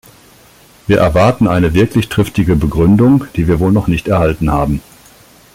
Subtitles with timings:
[0.87, 4.81] Wir erwarten eine wirklich triftige Begründung, die wir wohl noch nicht erhalten haben.